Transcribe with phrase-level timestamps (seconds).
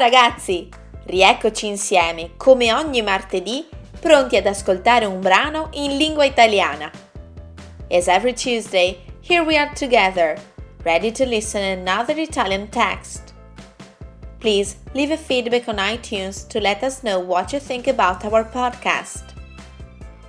[0.00, 0.66] ragazzi!
[1.04, 3.68] Rieccoci insieme, come ogni martedì,
[4.00, 6.90] pronti ad ascoltare un brano in lingua italiana.
[7.90, 10.40] As every Tuesday, here we are together,
[10.84, 13.34] ready to listen another Italian text.
[14.38, 18.42] Please leave a feedback on iTunes to let us know what you think about our
[18.42, 19.34] podcast.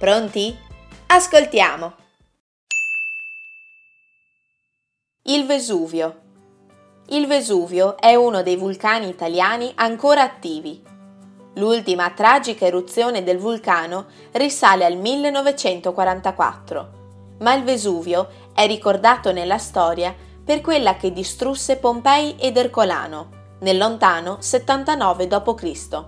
[0.00, 0.56] Pronti?
[1.06, 1.92] Ascoltiamo!
[5.26, 6.31] Il Vesuvio
[7.12, 10.82] il Vesuvio è uno dei vulcani italiani ancora attivi.
[11.56, 16.88] L'ultima tragica eruzione del vulcano risale al 1944,
[17.40, 23.76] ma il Vesuvio è ricordato nella storia per quella che distrusse Pompei ed Ercolano nel
[23.76, 26.04] lontano 79 d.C.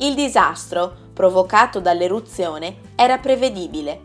[0.00, 4.02] Il disastro provocato dall'eruzione era prevedibile.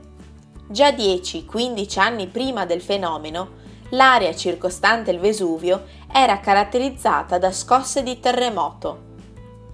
[0.70, 3.58] Già 10-15 anni prima del fenomeno,
[3.90, 9.08] l'area circostante il Vesuvio era caratterizzata da scosse di terremoto.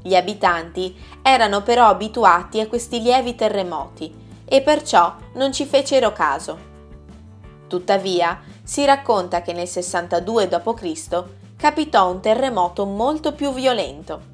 [0.02, 4.14] Gli abitanti erano però abituati a questi lievi terremoti
[4.46, 6.74] e perciò non ci fecero caso.
[7.68, 11.24] Tuttavia, si racconta che nel 62 d.C.
[11.58, 14.34] capitò un terremoto molto più violento.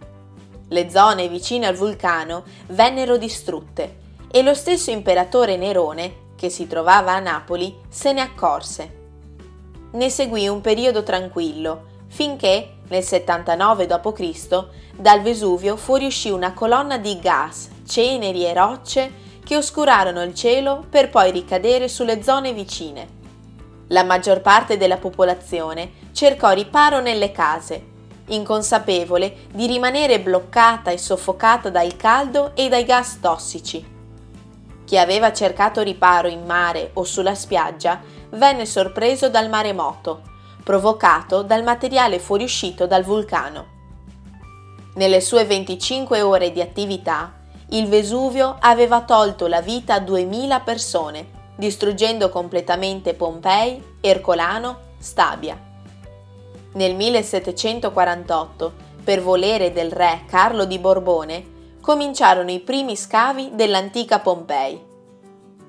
[0.68, 4.00] Le zone vicine al vulcano vennero distrutte
[4.30, 9.00] e lo stesso imperatore Nerone, che si trovava a Napoli, se ne accorse
[9.92, 14.66] ne seguì un periodo tranquillo, finché, nel 79 d.C.,
[14.98, 19.12] dal Vesuvio fuoriuscì una colonna di gas, ceneri e rocce
[19.44, 23.20] che oscurarono il cielo per poi ricadere sulle zone vicine.
[23.88, 27.82] La maggior parte della popolazione cercò riparo nelle case,
[28.28, 34.00] inconsapevole di rimanere bloccata e soffocata dal caldo e dai gas tossici.
[34.84, 40.31] Chi aveva cercato riparo in mare o sulla spiaggia venne sorpreso dal maremoto,
[40.64, 43.80] provocato dal materiale fuoriuscito dal vulcano.
[44.96, 47.34] Nelle sue 25 ore di attività,
[47.70, 55.58] il Vesuvio aveva tolto la vita a 2000 persone, distruggendo completamente Pompei, Ercolano, Stabia.
[56.74, 64.80] Nel 1748, per volere del re Carlo di Borbone, cominciarono i primi scavi dell'antica Pompei.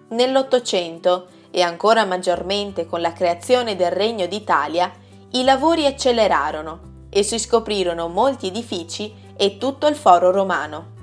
[0.08, 4.90] Nell'Ottocento e ancora maggiormente con la creazione del Regno d'Italia,
[5.32, 11.00] i lavori accelerarono e si scoprirono molti edifici e tutto il foro romano.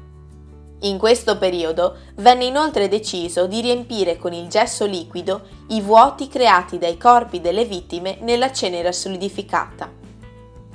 [0.83, 6.77] In questo periodo venne inoltre deciso di riempire con il gesso liquido i vuoti creati
[6.77, 9.91] dai corpi delle vittime nella cenere solidificata.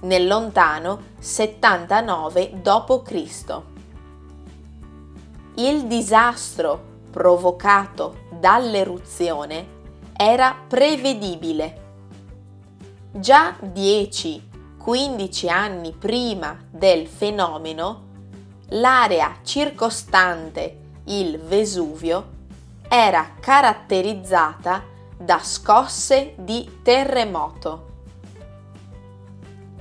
[0.00, 3.60] nel lontano 79 d.C.
[5.56, 9.66] Il disastro provocato dall'eruzione
[10.16, 11.82] era prevedibile.
[13.12, 18.03] Già 10-15 anni prima del fenomeno,
[18.68, 22.32] l'area circostante il Vesuvio
[22.88, 24.82] era caratterizzata
[25.16, 27.92] da scosse di terremoto.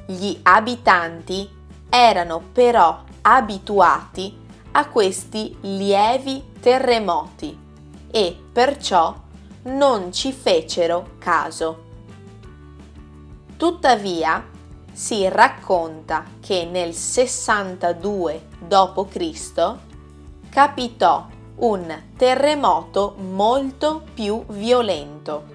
[0.05, 1.49] Gli abitanti
[1.89, 4.41] erano però abituati
[4.71, 7.57] a questi lievi terremoti
[8.11, 9.15] e perciò
[9.63, 11.83] non ci fecero caso.
[13.55, 14.49] Tuttavia,
[14.93, 19.75] si racconta che nel 62 d.C.
[20.49, 25.51] capitò un terremoto molto più violento.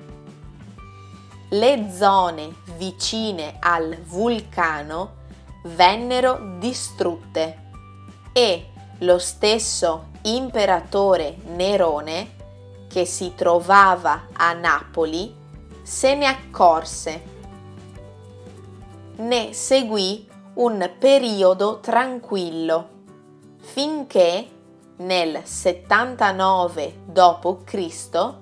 [1.51, 5.15] Le zone vicine al vulcano
[5.63, 7.67] vennero distrutte
[8.33, 8.67] e
[8.99, 12.37] lo stesso imperatore Nerone,
[12.89, 15.35] che si trovava a Napoli,
[15.83, 17.37] se ne accorse
[19.19, 22.89] ne seguì un periodo tranquillo,
[23.61, 24.49] finché
[24.99, 28.35] nel 79 d.C.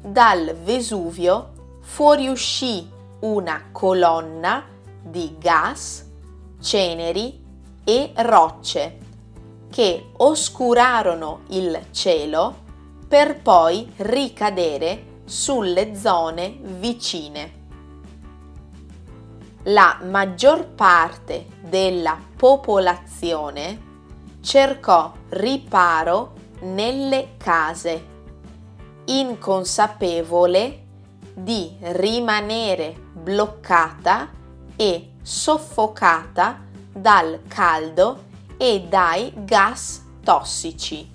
[0.00, 2.88] dal Vesuvio fuoriuscì
[3.20, 4.64] una colonna
[5.00, 6.08] di gas,
[6.60, 7.40] ceneri
[7.84, 8.98] e rocce
[9.70, 12.60] che oscurarono il cielo
[13.08, 17.61] per poi ricadere sulle zone vicine.
[19.66, 23.90] La maggior parte della popolazione
[24.40, 26.32] cercò riparo
[26.62, 28.06] nelle case,
[29.04, 30.84] inconsapevole
[31.34, 34.30] di rimanere bloccata
[34.74, 36.58] e soffocata
[36.92, 38.24] dal caldo
[38.56, 41.08] e dai gas tossici.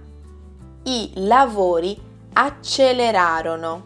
[0.83, 1.99] i lavori
[2.33, 3.85] accelerarono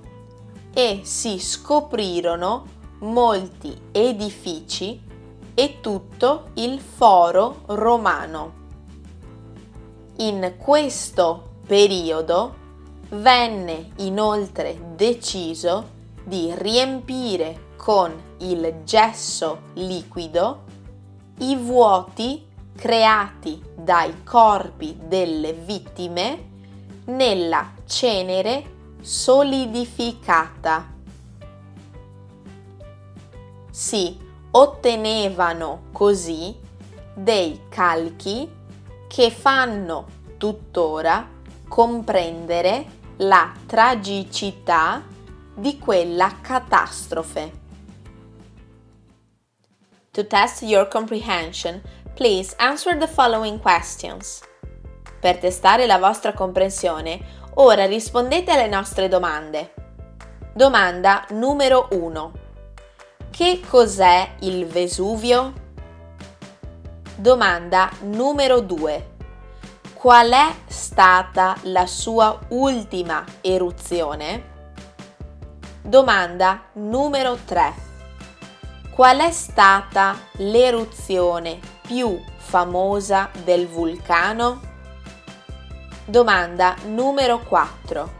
[0.73, 2.65] e si scoprirono
[2.99, 5.01] molti edifici
[5.53, 8.53] e tutto il foro romano.
[10.17, 12.55] In questo periodo
[13.09, 20.63] venne inoltre deciso di riempire con il gesso liquido
[21.37, 22.45] i vuoti
[22.75, 26.49] creati dai corpi delle vittime
[27.05, 30.85] nella cenere solidificata.
[33.71, 34.17] Si
[34.51, 36.53] ottenevano così
[37.13, 38.51] dei calchi
[39.07, 41.25] che fanno tuttora
[41.65, 42.85] comprendere
[43.19, 45.01] la tragicità
[45.55, 47.66] di quella catastrofe.
[50.17, 51.79] To test your comprehension,
[52.15, 54.41] please answer the following questions.
[55.19, 57.19] Per testare la vostra comprensione,
[57.57, 59.75] ora rispondete alle nostre domande.
[60.53, 62.31] Domanda numero 1.
[63.29, 65.53] Che cos'è il Vesuvio?
[67.15, 69.09] Domanda numero 2.
[69.93, 74.55] Qual è stata la sua ultima eruzione?
[75.83, 77.86] Domanda numero 3.
[78.97, 84.59] Qual è stata l'eruzione più famosa del vulcano?
[86.03, 88.13] Domanda numero 4.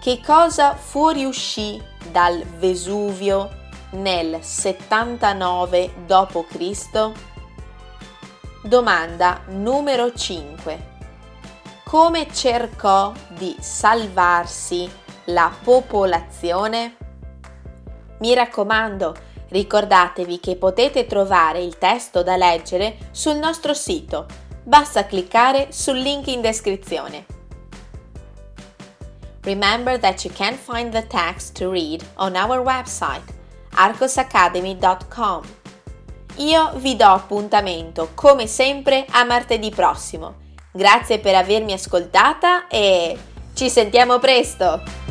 [0.00, 1.78] Che cosa fuoriuscì
[2.10, 3.50] dal Vesuvio
[3.90, 7.12] nel 79 d.C.?
[8.62, 10.90] Domanda numero 5.
[11.84, 14.90] Come cercò di salvarsi
[15.26, 16.96] la popolazione?
[18.20, 24.24] Mi raccomando, Ricordatevi che potete trovare il testo da leggere sul nostro sito,
[24.64, 27.26] basta cliccare sul link in descrizione.
[29.42, 33.40] Remember that you can find the text to read on our website
[33.74, 35.42] arcosacademy.com.
[36.36, 40.36] Io vi do appuntamento come sempre a martedì prossimo.
[40.72, 43.18] Grazie per avermi ascoltata e
[43.52, 45.01] ci sentiamo presto!